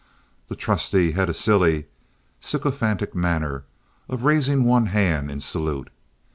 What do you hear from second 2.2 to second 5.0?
sycophantic manner of raising one